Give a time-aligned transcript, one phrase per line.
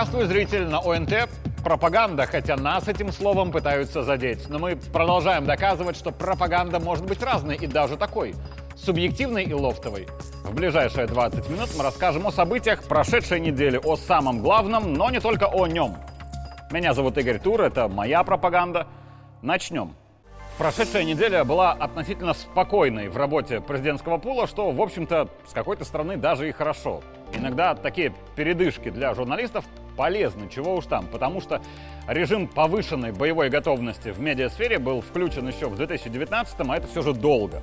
[0.00, 1.28] Здравствуй, зритель на ОНТ.
[1.62, 4.48] Пропаганда, хотя нас этим словом пытаются задеть.
[4.48, 8.34] Но мы продолжаем доказывать, что пропаганда может быть разной и даже такой.
[8.74, 10.08] Субъективной и лофтовой.
[10.42, 15.20] В ближайшие 20 минут мы расскажем о событиях прошедшей недели, о самом главном, но не
[15.20, 15.98] только о нем.
[16.70, 18.86] Меня зовут Игорь Тур, это моя пропаганда.
[19.42, 19.94] Начнем.
[20.56, 26.16] Прошедшая неделя была относительно спокойной в работе президентского пула, что, в общем-то, с какой-то стороны
[26.16, 27.02] даже и хорошо.
[27.34, 29.64] Иногда такие передышки для журналистов
[30.00, 31.60] полезны, чего уж там, потому что
[32.08, 37.12] режим повышенной боевой готовности в медиасфере был включен еще в 2019, а это все же
[37.12, 37.62] долго.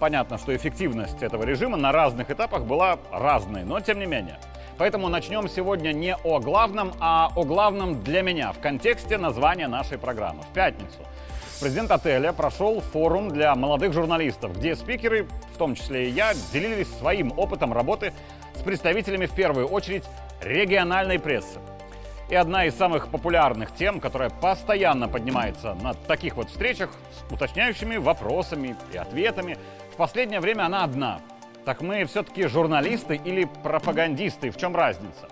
[0.00, 4.40] Понятно, что эффективность этого режима на разных этапах была разной, но тем не менее.
[4.76, 9.98] Поэтому начнем сегодня не о главном, а о главном для меня в контексте названия нашей
[9.98, 10.42] программы.
[10.42, 10.98] В пятницу
[11.60, 16.92] президент отеля прошел форум для молодых журналистов, где спикеры, в том числе и я, делились
[16.98, 18.12] своим опытом работы
[18.56, 20.02] с представителями в первую очередь
[20.40, 21.58] региональной прессы.
[22.28, 27.96] И одна из самых популярных тем, которая постоянно поднимается на таких вот встречах с уточняющими
[27.96, 29.56] вопросами и ответами,
[29.92, 31.20] в последнее время она одна.
[31.64, 34.50] Так мы все-таки журналисты или пропагандисты?
[34.50, 35.28] В чем разница?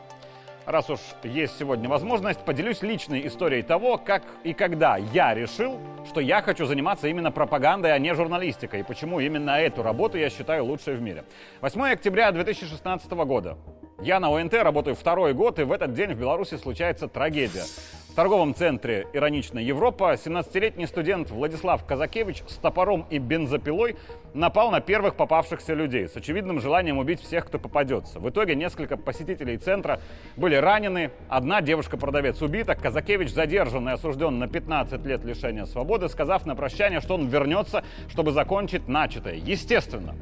[0.64, 6.20] Раз уж есть сегодня возможность, поделюсь личной историей того, как и когда я решил, что
[6.20, 10.64] я хочу заниматься именно пропагандой, а не журналистикой, и почему именно эту работу я считаю
[10.64, 11.24] лучшей в мире.
[11.60, 13.58] 8 октября 2016 года.
[14.02, 17.64] Я на ОНТ работаю второй год, и в этот день в Беларуси случается трагедия.
[18.10, 23.96] В торговом центре «Ироничная Европа» 17-летний студент Владислав Казакевич с топором и бензопилой
[24.34, 28.20] напал на первых попавшихся людей с очевидным желанием убить всех, кто попадется.
[28.20, 30.00] В итоге несколько посетителей центра
[30.36, 36.44] были ранены, одна девушка-продавец убита, Казакевич задержан и осужден на 15 лет лишения свободы, сказав
[36.44, 39.34] на прощание, что он вернется, чтобы закончить начатое.
[39.34, 40.14] Естественно,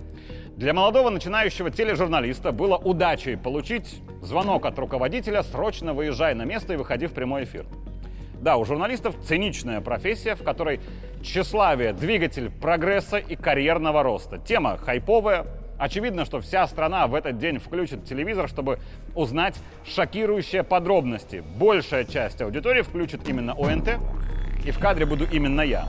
[0.57, 6.77] для молодого начинающего тележурналиста было удачей получить звонок от руководителя «Срочно выезжай на место и
[6.77, 7.67] выходи в прямой эфир».
[8.41, 10.81] Да, у журналистов циничная профессия, в которой
[11.23, 14.39] тщеславие– двигатель прогресса и карьерного роста.
[14.39, 15.47] Тема хайповая.
[15.77, 18.79] Очевидно, что вся страна в этот день включит телевизор, чтобы
[19.17, 21.43] узнать шокирующие подробности.
[21.57, 23.99] Большая часть аудитории включит именно ОНТ,
[24.65, 25.89] и в кадре буду именно я.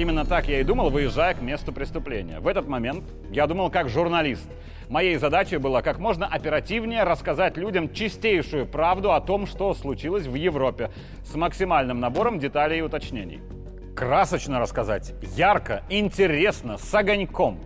[0.00, 2.40] Именно так я и думал, выезжая к месту преступления.
[2.40, 4.48] В этот момент я думал как журналист.
[4.88, 10.34] Моей задачей было как можно оперативнее рассказать людям чистейшую правду о том, что случилось в
[10.36, 10.90] Европе,
[11.22, 13.42] с максимальным набором деталей и уточнений.
[13.94, 17.60] Красочно рассказать, ярко, интересно, с огоньком.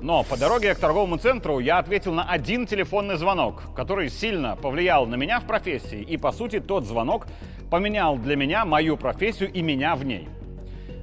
[0.00, 5.04] Но по дороге к торговому центру я ответил на один телефонный звонок, который сильно повлиял
[5.04, 6.00] на меня в профессии.
[6.00, 7.26] И, по сути, тот звонок
[7.70, 10.26] поменял для меня мою профессию и меня в ней.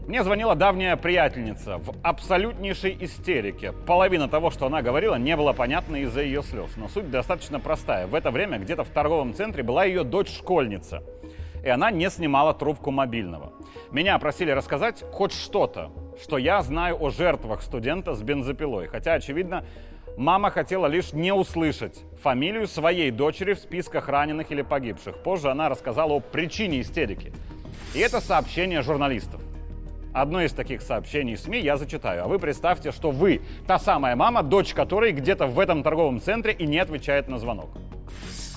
[0.06, 3.72] Мне звонила давняя приятельница в абсолютнейшей истерике.
[3.72, 6.72] Половина того, что она говорила, не было понятно из-за ее слез.
[6.76, 8.06] Но суть достаточно простая.
[8.06, 11.04] В это время где-то в торговом центре была ее дочь-школьница.
[11.64, 13.54] И она не снимала трубку мобильного.
[13.92, 18.88] Меня просили рассказать хоть что-то, что я знаю о жертвах студента с бензопилой.
[18.88, 19.64] Хотя, очевидно,
[20.18, 25.24] мама хотела лишь не услышать фамилию своей дочери в списках раненых или погибших.
[25.24, 27.32] Позже она рассказала о причине истерики.
[27.96, 29.42] И это сообщение журналистов.
[30.14, 32.24] Одно из таких сообщений СМИ я зачитаю.
[32.24, 36.54] А вы представьте, что вы та самая мама, дочь которой где-то в этом торговом центре
[36.54, 37.70] и не отвечает на звонок.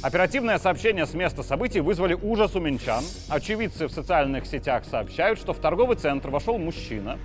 [0.03, 3.03] Оперативное сообщение с места событий вызвали ужас у минчан.
[3.31, 7.19] Очевидцы в социальных сетях сообщают, что в торговый центр вошел мужчина.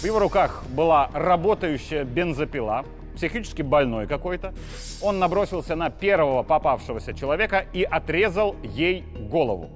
[0.00, 4.54] В его руках была работающая бензопила, психически больной какой-то.
[5.02, 9.70] Он набросился на первого попавшегося человека и отрезал ей голову.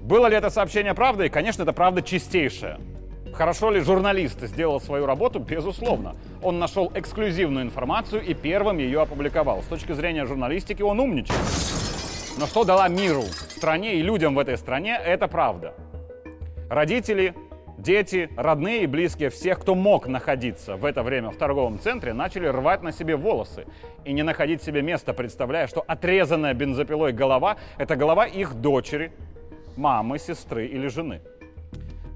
[0.00, 1.28] Было ли это сообщение правдой?
[1.28, 2.80] Конечно, это правда чистейшая.
[3.34, 5.38] Хорошо ли журналист сделал свою работу?
[5.38, 6.16] Безусловно.
[6.42, 9.62] Он нашел эксклюзивную информацию и первым ее опубликовал.
[9.62, 11.38] С точки зрения журналистики он умничает.
[12.38, 15.74] Но что дала миру, стране и людям в этой стране, это правда.
[16.70, 17.34] Родители,
[17.76, 22.46] дети, родные и близкие всех, кто мог находиться в это время в торговом центре, начали
[22.46, 23.66] рвать на себе волосы
[24.04, 29.12] и не находить себе места, представляя, что отрезанная бензопилой голова– это голова их дочери,
[29.76, 31.20] мамы, сестры или жены.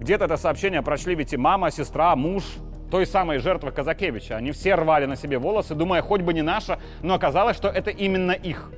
[0.01, 2.45] Где-то это сообщение прочли ведь и мама, сестра, муж
[2.91, 4.37] той самой жертвы Казакевича.
[4.37, 7.91] Они все рвали на себе волосы, думая, хоть бы не наша, но оказалось, что это
[7.91, 8.71] именно их.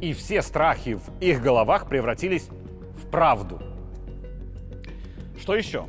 [0.00, 2.48] И все страхи в их головах превратились
[2.96, 3.60] в правду.
[5.40, 5.86] Что еще?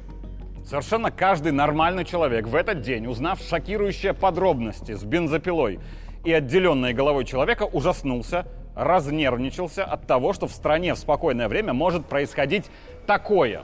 [0.66, 5.80] Совершенно каждый нормальный человек в этот день, узнав шокирующие подробности с бензопилой
[6.24, 12.06] и отделенной головой человека, ужаснулся, разнервничался от того, что в стране в спокойное время может
[12.06, 12.66] происходить
[13.06, 13.64] такое.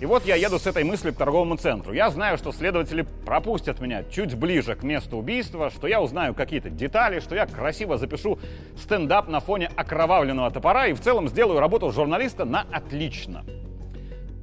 [0.00, 1.94] И вот я еду с этой мыслью к торговому центру.
[1.94, 6.68] Я знаю, что следователи пропустят меня чуть ближе к месту убийства, что я узнаю какие-то
[6.68, 8.38] детали, что я красиво запишу
[8.76, 13.44] стендап на фоне окровавленного топора и в целом сделаю работу журналиста на отлично.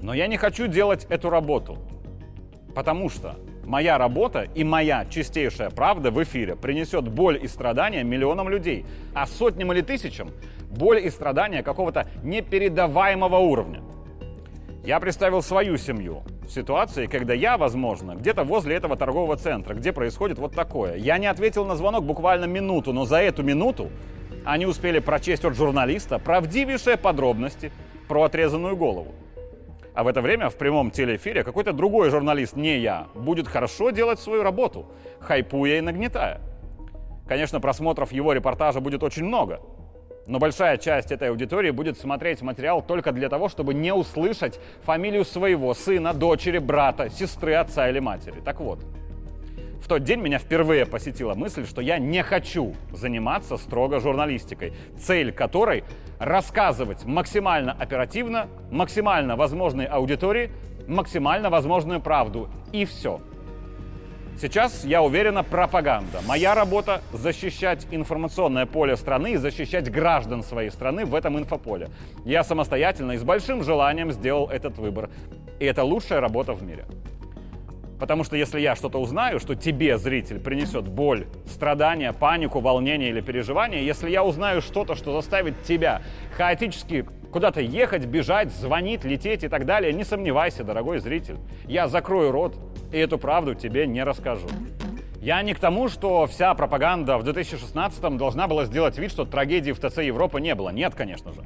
[0.02, 1.78] Но я не хочу делать эту работу,
[2.74, 8.50] потому что моя работа и моя чистейшая правда в эфире принесет боль и страдания миллионам
[8.50, 10.32] людей, а сотням или тысячам
[10.70, 13.82] боль и страдания какого-то непередаваемого уровня.
[14.84, 19.94] Я представил свою семью в ситуации, когда я, возможно, где-то возле этого торгового центра, где
[19.94, 20.98] происходит вот такое.
[20.98, 23.90] Я не ответил на звонок буквально минуту, но за эту минуту
[24.44, 27.72] они успели прочесть от журналиста правдивейшие подробности
[28.10, 29.16] про отрезанную голову.
[29.94, 34.20] А в это время в прямом телеэфире какой-то другой журналист, не я, будет хорошо делать
[34.20, 34.88] свою работу,
[35.20, 36.42] хайпуя и нагнетая.
[37.28, 39.62] Конечно, просмотров его репортажа будет очень много,
[40.26, 45.26] но большая часть этой аудитории будет смотреть материал только для того, чтобы не услышать фамилию
[45.26, 48.42] своего сына, дочери, брата, сестры, отца или матери.
[48.44, 48.80] Так вот,
[49.84, 55.34] в тот день меня впервые посетила мысль, что я не хочу заниматься строго журналистикой, цель
[55.34, 55.84] которой
[56.20, 60.52] рассказывать максимально оперативно, максимально возможной аудитории,
[60.88, 62.48] максимально возможную правду.
[62.72, 63.20] И все.
[64.40, 66.22] Сейчас, я уверена, пропаганда.
[66.26, 71.90] Моя работа— защищать информационное поле страны и защищать граждан своей страны в этом инфополе.
[72.24, 75.10] Я самостоятельно и с большим желанием сделал этот выбор.
[75.60, 76.86] И это лучшая работа в мире.
[78.00, 83.22] Потому что если я что-то узнаю, что тебе, зритель, принесет боль, страдания, панику, волнение или
[83.22, 86.02] переживание, если я узнаю что-то, что заставит тебя
[86.36, 91.38] хаотически куда-то ехать, бежать, звонить, лететь и так далее, не сомневайся, дорогой зритель.
[91.66, 92.56] Я закрою рот
[92.92, 94.48] и эту правду тебе не расскажу.
[95.20, 99.72] Я не к тому, что вся пропаганда в 2016 должна была сделать вид, что трагедии
[99.72, 100.70] в ТЦ Европы не было.
[100.70, 101.40] Нет, конечно же.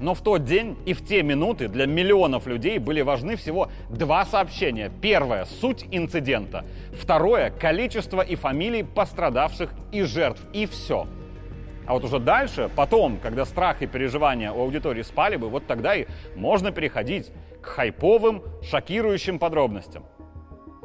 [0.00, 4.24] Но в тот день и в те минуты для миллионов людей были важны всего два
[4.24, 4.90] сообщения.
[5.02, 6.64] Первое— суть инцидента.
[6.92, 10.42] Второе— количество и фамилии пострадавших и жертв.
[10.54, 11.06] И все.
[11.86, 15.94] А вот уже дальше, потом, когда страх и переживания у аудитории спали бы, вот тогда
[15.94, 17.30] и можно переходить
[17.60, 20.04] к хайповым, шокирующим подробностям.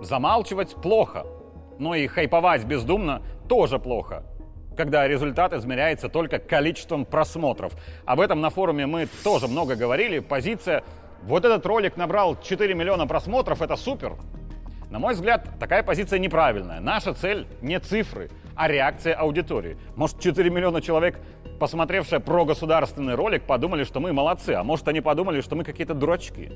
[0.02, 1.26] Замалчивать плохо,
[1.80, 4.26] но и хайповать бездумно тоже плохо
[4.76, 7.74] когда результат измеряется только количеством просмотров.
[8.06, 10.20] Об этом на форуме мы тоже много говорили.
[10.20, 10.84] Позиция
[11.24, 14.14] «Вот этот ролик набрал 4 миллиона просмотров, это супер!»
[14.90, 16.80] На мой взгляд, такая позиция неправильная.
[16.80, 19.78] Наша цель не цифры, а реакция аудитории.
[19.96, 21.20] Может, 4 миллиона человек,
[21.60, 25.96] посмотревшие про государственный ролик, подумали, что мы молодцы, а может, они подумали, что мы какие-то
[25.96, 26.52] дурачки.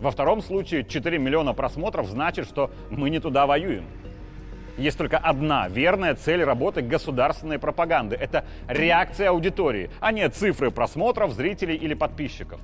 [0.00, 3.84] Во втором случае 4 миллиона просмотров значит, что мы не туда воюем.
[4.76, 8.16] Есть только одна верная цель работы государственной пропаганды.
[8.16, 12.60] Это реакция аудитории, а не цифры просмотров, зрителей или подписчиков.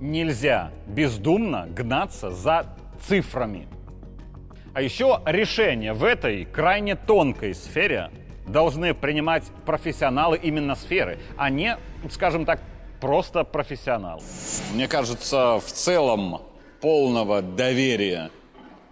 [0.00, 2.66] Нельзя бездумно гнаться за
[3.06, 3.68] цифрами.
[4.74, 8.10] А еще решения в этой крайне тонкой сфере
[8.48, 11.76] должны принимать профессионалы именно сферы, а не,
[12.10, 12.60] скажем так,
[13.00, 14.22] просто профессионалы.
[14.74, 16.40] Мне кажется, в целом
[16.80, 18.30] полного доверия,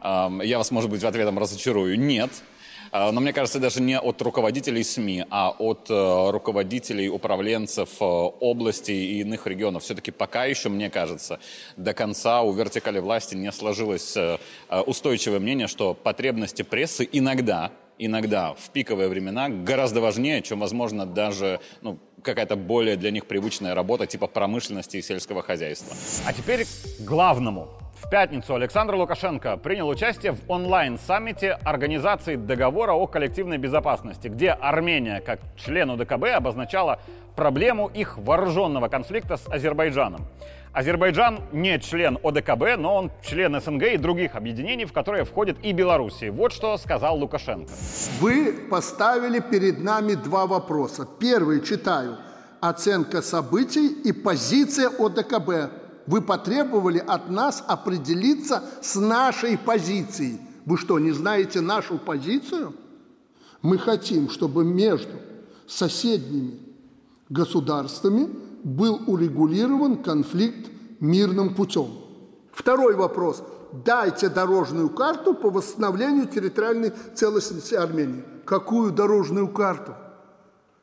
[0.03, 2.31] я вас, может быть, в ответом разочарую, нет–
[2.93, 8.91] но мне кажется, даже не от руководителей СМИ, а от э, руководителей, управленцев э, области
[8.91, 9.83] и иных регионов.
[9.85, 11.39] Все-таки пока еще, мне кажется,
[11.77, 14.39] до конца у вертикали власти не сложилось э,
[14.87, 17.71] устойчивое мнение, что потребности прессы иногда
[18.01, 23.75] иногда в пиковые времена гораздо важнее, чем, возможно, даже ну, какая-то более для них привычная
[23.75, 25.95] работа типа промышленности и сельского хозяйства.
[26.27, 27.69] А теперь к главному.
[28.03, 35.21] В пятницу Александр Лукашенко принял участие в онлайн-саммите Организации договора о коллективной безопасности, где Армения,
[35.21, 36.99] как член УДКБ, обозначала
[37.37, 40.23] проблему их вооруженного конфликта с Азербайджаном.
[40.73, 45.73] Азербайджан не член ОДКБ, но он член СНГ и других объединений, в которые входит и
[45.73, 46.31] Белоруссия.
[46.31, 47.71] Вот что сказал Лукашенко.
[48.21, 51.07] Вы поставили перед нами два вопроса.
[51.19, 52.17] Первый, читаю,
[52.61, 55.80] оценка событий и позиция ОДКБ
[56.11, 60.41] вы потребовали от нас определиться с нашей позицией.
[60.67, 62.75] Вы что, не знаете нашу позицию?
[63.63, 65.15] Мы хотим, чтобы между
[65.69, 66.59] соседними
[67.29, 68.29] государствами
[68.65, 71.91] был урегулирован конфликт мирным путем.
[72.53, 73.45] Второй вопрос.
[73.85, 78.25] Дайте дорожную карту по восстановлению территориальной целостности Армении.
[78.45, 79.95] Какую дорожную карту?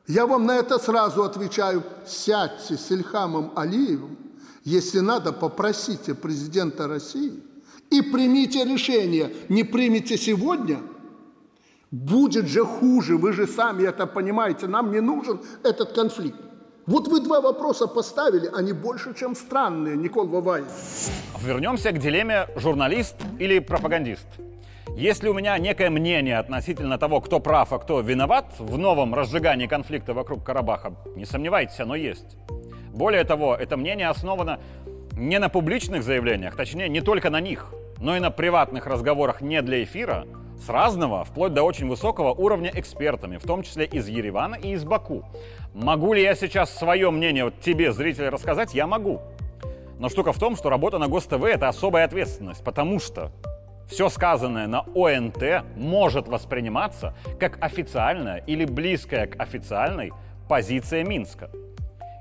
[0.08, 1.84] Я вам на это сразу отвечаю.
[2.06, 4.27] Сядьте с Ильхамом Алиевым
[4.68, 7.40] если надо, попросите президента России
[7.90, 9.32] и примите решение.
[9.48, 10.80] Не примите сегодня,
[11.90, 13.16] будет же хуже.
[13.16, 14.68] Вы же сами это понимаете.
[14.68, 16.36] Нам не нужен этот конфликт.
[16.86, 20.68] Вот вы два вопроса поставили, они больше, чем странные, Никол Ваваев.
[21.42, 24.28] Вернемся к дилемме журналист или пропагандист.
[24.98, 29.68] Если у меня некое мнение относительно того, кто прав, а кто виноват в новом разжигании
[29.68, 32.36] конфликта вокруг Карабаха, не сомневайтесь, оно есть.
[32.98, 34.60] Более того, это мнение основано
[35.16, 39.62] не на публичных заявлениях, точнее, не только на них, но и на приватных разговорах не
[39.62, 40.26] для эфира,
[40.60, 44.84] с разного, вплоть до очень высокого уровня экспертами, в том числе из Еревана и из
[44.84, 45.24] Баку.
[45.76, 48.74] Могу ли я сейчас свое мнение вот тебе, зритель, рассказать?
[48.74, 49.22] Я могу.
[50.00, 53.32] Но штука в том, что работа на ГосТВ– это особая ответственность, потому что
[53.88, 60.12] все сказанное на ОНТ может восприниматься как официальная или близкая к официальной
[60.50, 61.52] позиция Минска.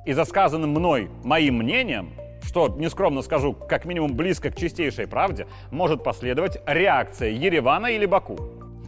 [0.06, 2.12] И за сказанным мной моим мнением,
[2.44, 8.38] что, нескромно скажу, как минимум близко к чистейшей правде, может последовать реакция Еревана или Баку.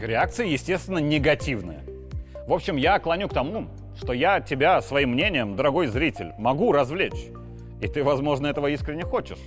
[0.01, 1.83] Реакция, естественно, негативная.
[2.47, 3.67] В общем, я клоню к тому,
[4.01, 7.27] что я тебя своим мнением, дорогой зритель, могу развлечь.
[7.81, 9.41] И ты, возможно, этого искренне хочешь.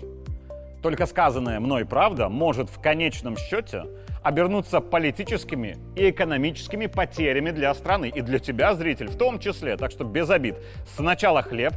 [0.84, 3.86] Только сказанная мной правда может в конечном счете
[4.24, 9.78] обернуться политическими и экономическими потерями для страны и для тебя, зритель, в том числе.
[9.78, 10.56] Так что без обид.
[10.96, 11.74] Сначала хлеб,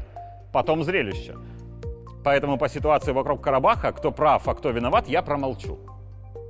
[0.53, 1.35] потом зрелище.
[2.23, 5.79] Поэтому по ситуации вокруг Карабаха, кто прав, а кто виноват, я промолчу.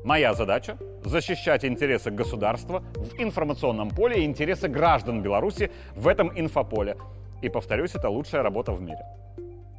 [0.04, 6.96] Моя задача– защищать интересы государства в информационном поле и интересы граждан Беларуси в этом инфополе.
[7.42, 9.04] И, повторюсь, это лучшая работа в мире.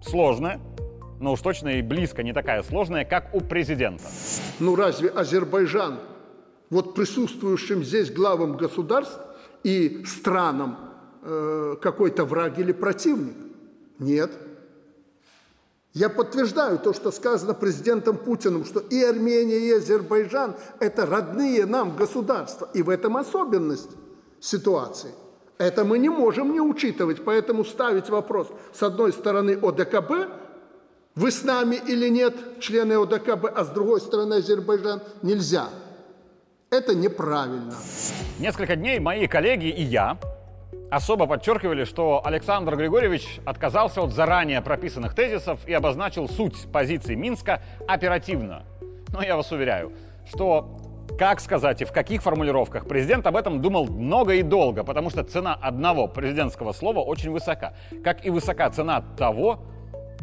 [0.02, 0.60] Сложная,
[1.20, 4.04] но уж точно и близко не такая сложная, как у президента.
[4.60, 6.00] Ну разве Азербайджан,
[6.70, 9.20] вот присутствующим здесь главам государств
[9.64, 10.78] и странам
[11.24, 13.36] э, какой-то враг или противник?
[14.00, 14.32] Нет.
[15.94, 21.96] Я подтверждаю то, что сказано президентом Путиным, что и Армения, и Азербайджан– это родные нам
[21.96, 22.70] государства.
[22.74, 23.92] И в этом особенность
[24.42, 25.12] ситуации.
[25.58, 30.12] Это мы не можем не учитывать, поэтому ставить вопрос с одной стороны о ДКБ–
[31.16, 35.70] вы с нами или нет, члены ОДКБ, а с другой стороны Азербайджан, нельзя.
[36.70, 37.74] Это неправильно.
[38.40, 40.18] Несколько дней мои коллеги и я
[40.92, 47.62] особо подчеркивали, что Александр Григорьевич отказался от заранее прописанных тезисов и обозначил суть позиции Минска
[47.88, 48.64] оперативно.
[49.14, 49.94] Но я вас уверяю,
[50.28, 50.82] что
[51.18, 55.24] как сказать и в каких формулировках президент об этом думал много и долго, потому что
[55.24, 57.74] цена одного президентского слова очень высока.
[58.04, 59.62] Как и высока цена того,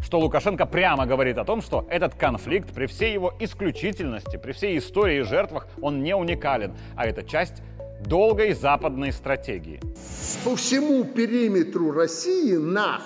[0.02, 4.78] что Лукашенко прямо говорит о том, что этот конфликт при всей его исключительности, при всей
[4.78, 7.62] истории и жертвах, он не уникален, а это часть
[8.04, 9.80] долгой западной стратегии.
[10.44, 13.02] По всему периметру России нас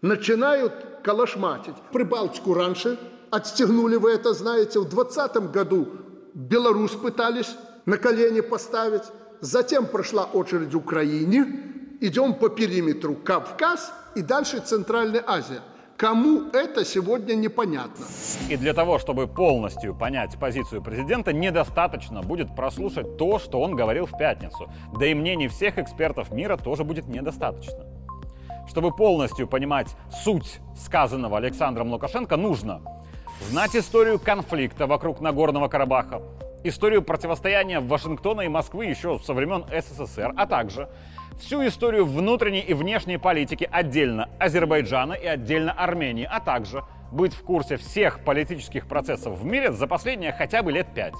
[0.00, 0.72] начинают
[1.02, 1.74] калашматить.
[1.92, 2.98] Прибалтику раньше
[3.30, 5.88] отстегнули, вы это знаете, в 2020 году
[6.34, 9.02] Беларусь пытались на колени поставить,
[9.40, 11.46] затем прошла очередь Украине,
[12.00, 15.60] идем по периметру Кавказ и дальше Центральная Азия–
[15.96, 18.04] Кому это сегодня непонятно.
[18.50, 24.04] И для того, чтобы полностью понять позицию президента, недостаточно будет прослушать то, что он говорил
[24.04, 24.70] в пятницу.
[24.98, 27.86] Да и мнений всех экспертов мира тоже будет недостаточно.
[28.68, 29.88] Чтобы полностью понимать
[30.22, 32.82] суть сказанного Александром Лукашенко, нужно
[33.48, 36.20] знать историю конфликта вокруг Нагорного Карабаха,
[36.62, 40.90] историю противостояния Вашингтона и Москвы еще со времен СССР, а также
[41.38, 47.42] всю историю внутренней и внешней политики отдельно Азербайджана и отдельно Армении, а также быть в
[47.42, 51.14] курсе всех политических процессов в мире за последние хотя бы лет пять.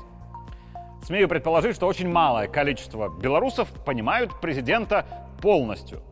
[1.02, 5.06] Смею предположить, что очень малое количество белорусов понимают президента
[5.40, 6.02] полностью,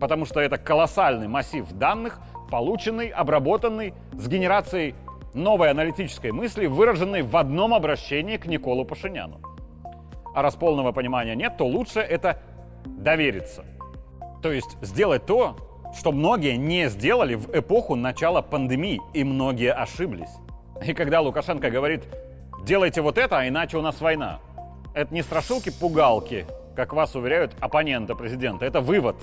[0.00, 2.18] потому что это колоссальный массив данных,
[2.50, 4.94] полученный, обработанный с генерацией
[5.34, 9.40] новой аналитической мысли, выраженной в одном обращении к Николу Пашиняну.
[10.34, 12.40] А раз полного понимания нет, то лучше это
[12.84, 13.64] довериться.
[14.42, 15.56] То есть сделать то,
[15.96, 20.30] что многие не сделали в эпоху начала пандемии, и многие ошиблись.
[20.84, 22.04] И когда Лукашенко говорит,
[22.64, 24.40] делайте вот это, а иначе у нас война,
[24.92, 29.16] это не страшилки-пугалки, как вас уверяют оппоненты президента, это вывод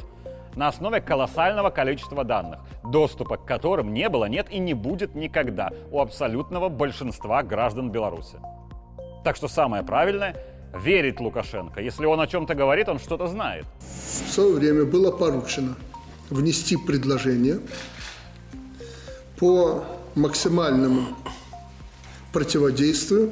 [0.56, 5.72] на основе колоссального количества данных, доступа к которым не было, нет и не будет никогда
[5.91, 8.38] у абсолютного большинства граждан Беларуси.
[9.24, 10.36] Так что самое правильное
[10.74, 11.82] верить Лукашенко.
[11.82, 13.66] Если он о чем-то говорит, он что-то знает.
[13.80, 15.75] В свое время было поручено
[16.30, 17.60] внести предложение
[19.38, 19.84] по
[20.16, 21.18] максимальному
[22.32, 23.32] противодействию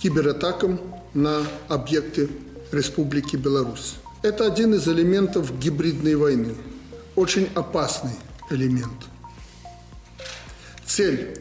[0.00, 0.78] кибератакам
[1.14, 2.28] на объекты
[2.70, 3.96] Республики Беларусь.
[4.22, 6.54] Это один из элементов гибридной войны.
[7.14, 8.14] Очень опасный
[8.50, 9.06] элемент.
[10.84, 11.40] Цель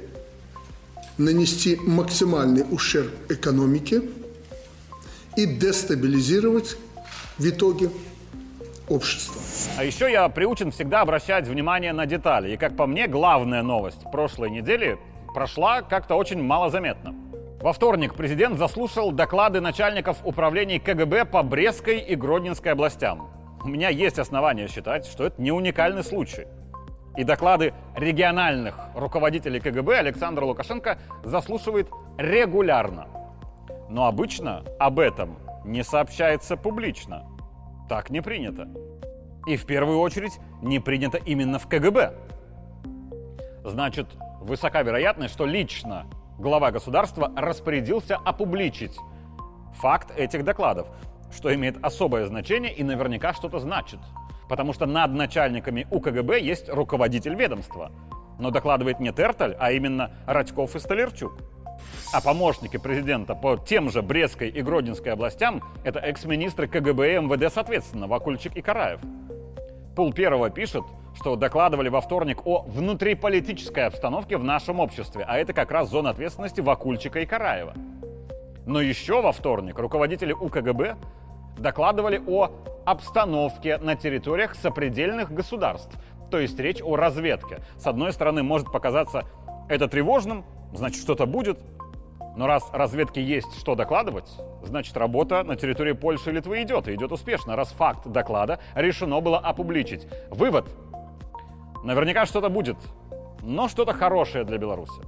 [1.18, 4.02] –нанести максимальный ущерб экономике–
[5.36, 6.78] и дестабилизировать
[7.38, 7.90] в итоге
[8.88, 9.42] общества.
[9.78, 12.54] А еще я приучен всегда обращать внимание на детали.
[12.54, 14.98] И, как по мне, главная новость прошлой недели
[15.34, 17.16] прошла как-то очень малозаметно.
[17.62, 23.30] Во вторник президент заслушал доклады начальников управлений КГБ по Брестской и Гродненской областям.
[23.64, 26.46] У меня есть основания считать, что это не уникальный случай.
[27.16, 31.88] И доклады региональных руководителей КГБ Александр Лукашенко заслушивает
[32.18, 33.08] регулярно.
[33.94, 37.28] Но обычно об этом не сообщается публично.
[37.88, 38.68] Так не принято.
[39.46, 42.16] И в первую очередь не принято именно в КГБ.
[43.64, 44.08] Значит,
[44.42, 46.08] высока вероятность, что лично
[46.40, 48.98] глава государства распорядился опубличить
[49.76, 50.88] факт этих докладов,
[51.32, 54.00] что имеет особое значение и наверняка что-то значит.
[54.50, 57.92] Потому что над начальниками УКГБ есть руководитель ведомства.
[58.40, 61.53] Но докладывает не Терталь, а именно Радьков и Столярчук.
[62.12, 67.54] А помощники президента по тем же Брестской и Гродненской областям– это экс-министры КГБ и МВД
[67.54, 69.00] соответственно, Вакульчик и Караев.
[69.96, 70.84] Пул первого пишет,
[71.16, 76.10] что докладывали во вторник о внутриполитической обстановке в нашем обществе, а это как раз зона
[76.10, 77.74] ответственности Вакульчика и Караева.
[78.66, 80.96] Но еще во вторник руководители УКГБ
[81.58, 82.52] докладывали о
[82.86, 85.96] обстановке на территориях сопредельных государств.
[86.32, 87.60] То есть речь о разведке.
[87.78, 89.24] С одной стороны, может показаться
[89.70, 91.60] это тревожным, значит что-то будет.
[92.36, 94.30] Но раз разведке есть что докладывать,
[94.64, 99.20] значит работа на территории Польши и Литвы идет, и идет успешно, раз факт доклада решено
[99.22, 100.08] было опубличить.
[100.32, 100.68] Вывод.
[101.84, 102.78] Наверняка что-то будет,
[103.42, 105.02] но что-то хорошее для Беларуси.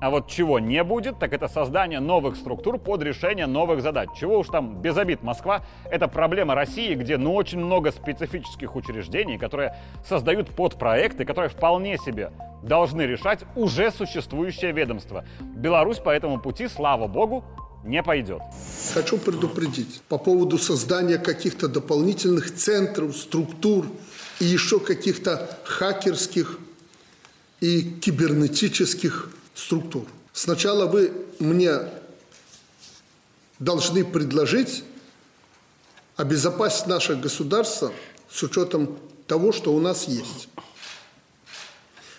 [0.00, 4.10] А вот чего не будет, так это создание новых структур под решение новых задач.
[4.18, 9.38] Чего уж там без обид Москва, это проблема России, где ну очень много специфических учреждений,
[9.38, 12.32] которые создают подпроекты, которые вполне себе
[12.62, 15.24] должны решать уже существующее ведомство.
[15.40, 17.44] Беларусь по этому пути, слава богу,
[17.84, 18.40] не пойдет.
[18.94, 23.86] Хочу предупредить по поводу создания каких-то дополнительных центров, структур
[24.40, 26.58] и еще каких-то хакерских
[27.60, 30.06] и кибернетических структур.
[30.32, 31.78] Сначала вы мне
[33.58, 34.84] должны предложить
[36.16, 37.92] обезопасить наше государство
[38.30, 40.48] с учетом того, что у нас есть.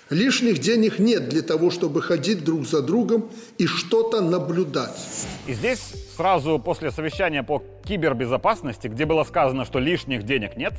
[0.09, 4.99] Лишних денег нет для того, чтобы ходить друг за другом и что-то наблюдать.
[5.47, 10.73] И здесь сразу после совещания по кибербезопасности, где было сказано, что лишних денег нет,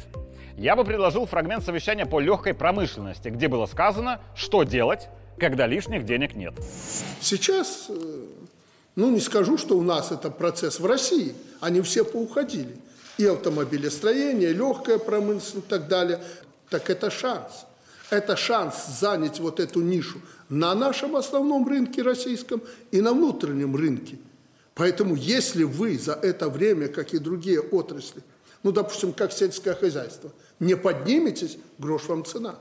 [0.56, 6.04] я бы предложил фрагмент совещания по легкой промышленности, где было сказано, что делать, когда лишних
[6.04, 6.54] денег нет.
[7.20, 8.24] Сейчас, э,
[8.94, 12.76] ну не скажу, что у нас это процесс в России, они все поуходили.
[13.18, 16.22] И автомобилестроение, и легкая промышленность и так далее.
[16.68, 17.66] Так это шанс.
[18.10, 24.18] Это шанс занять вот эту нишу на нашем основном рынке российском и на внутреннем рынке.
[24.74, 28.22] Поэтому если вы за это время, как и другие отрасли,
[28.62, 32.56] ну, допустим, как сельское хозяйство, не подниметесь, грош вам цена.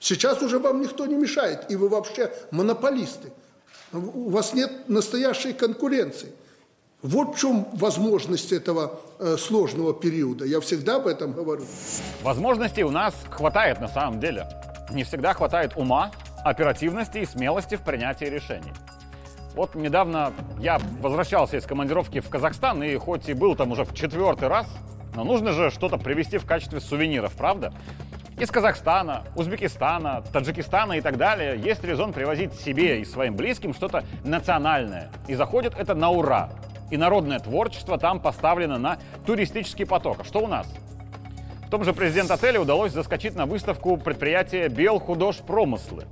[0.00, 3.30] Сейчас уже вам никто не мешает, и вы вообще монополисты.
[3.92, 6.32] У вас нет настоящей конкуренции.
[7.02, 10.44] Вот в чем возможность этого э, сложного периода.
[10.44, 11.64] Я всегда об этом говорю.
[12.22, 14.46] Возможностей у нас хватает на самом деле.
[14.90, 16.10] Не всегда хватает ума,
[16.44, 18.72] оперативности и смелости в принятии решений.
[19.54, 23.94] Вот недавно я возвращался из командировки в Казахстан, и хоть и был там уже в
[23.94, 24.66] четвертый раз,
[25.14, 27.72] но нужно же что-то привезти в качестве сувениров, правда?
[28.40, 34.02] Из Казахстана, Узбекистана, Таджикистана и так далее есть резон привозить себе и своим близким что-то
[34.24, 35.10] национальное.
[35.28, 36.48] И заходит это на ура.
[36.90, 40.20] И народное творчество там поставлено на туристический поток.
[40.20, 40.66] А что у нас?
[41.66, 46.04] В том же президент-отеле удалось заскочить на выставку предприятия «Белхудож Промыслы».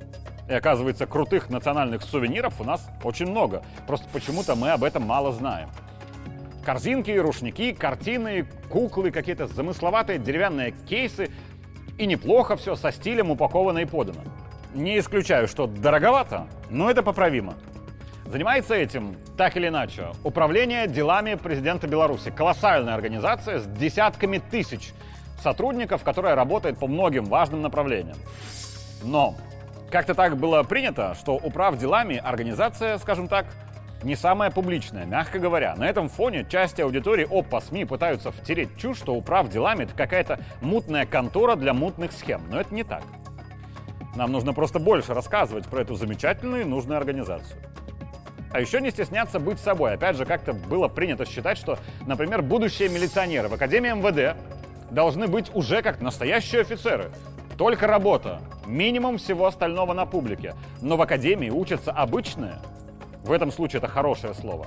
[0.50, 3.62] И оказывается, крутых национальных сувениров у нас очень много.
[3.86, 5.70] Просто почему-то мы об этом мало знаем.
[6.62, 11.30] Корзинки, рушники, картины, куклы, какие-то замысловатые деревянные кейсы.
[11.98, 14.20] И неплохо все со стилем упаковано и подано.
[14.72, 17.54] Не исключаю, что дороговато, но это поправимо.
[18.26, 22.30] Занимается этим, так или иначе, Управление делами президента Беларуси.
[22.30, 24.92] Колоссальная организация с десятками тысяч
[25.42, 28.16] сотрудников, которая работает по многим важным направлениям.
[29.02, 29.34] Но
[29.90, 33.46] как-то так было принято, что управ делами организация, скажем так,
[34.02, 35.74] не самая публичная, мягко говоря.
[35.76, 40.40] На этом фоне часть аудитории ОПА СМИ пытаются втереть чушь, что управ делами это какая-то
[40.60, 42.42] мутная контора для мутных схем.
[42.50, 43.02] Но это не так.
[44.14, 47.60] Нам нужно просто больше рассказывать про эту замечательную и нужную организацию.
[48.50, 49.94] А еще не стесняться быть собой.
[49.94, 54.36] Опять же, как-то было принято считать, что, например, будущие милиционеры в Академии МВД
[54.90, 57.10] должны быть уже как настоящие офицеры.
[57.58, 58.40] Только работа.
[58.66, 60.54] Минимум всего остального на публике.
[60.80, 62.54] Но в Академии учатся обычные,
[63.28, 64.66] в этом случае это хорошее слово,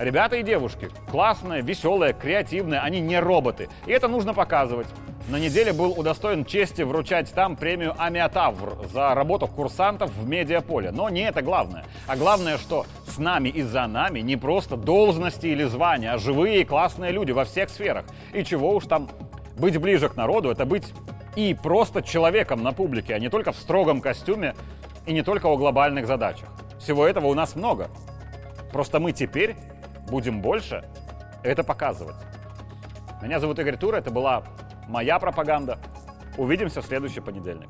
[0.00, 3.68] Ребята и девушки классные, веселые, креативные, они не роботы.
[3.84, 4.86] И это нужно показывать.
[5.28, 10.90] на неделе был удостоен чести вручать там премию «Амиатавр» за работу курсантов в медиаполе.
[10.90, 11.84] Но не это главное.
[12.06, 16.62] А главное, что с нами и за нами не просто должности или звания, а живые
[16.62, 18.06] и классные люди во всех сферах.
[18.32, 19.10] И чего уж там
[19.58, 20.94] быть ближе к народу, это быть
[21.36, 24.54] и просто человеком на публике, а не только в строгом костюме
[25.04, 26.48] и не только о глобальных задачах.
[26.80, 27.90] Всего этого у нас много.
[28.72, 29.54] Просто мы теперь
[30.08, 30.84] будем больше
[31.42, 32.16] это показывать.
[33.22, 34.44] Меня зовут Игорь Тур, это была
[34.88, 35.78] моя пропаганда.
[36.38, 37.68] Увидимся в следующий понедельник.